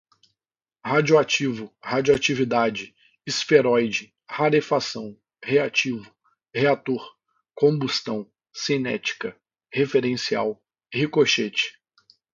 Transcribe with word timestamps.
radioativo, 0.83 1.71
radioatividade, 1.83 2.95
esferoide, 3.23 4.11
rarefação, 4.27 5.15
reativo, 5.45 6.11
reator, 6.51 7.07
combustão, 7.55 8.27
cinética, 8.51 9.39
referencial, 9.71 10.59
ricochete 10.91 11.79